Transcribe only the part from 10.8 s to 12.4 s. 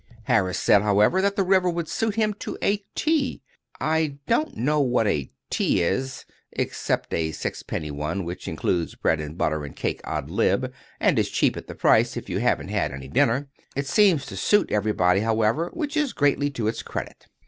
and is cheap at the price, if you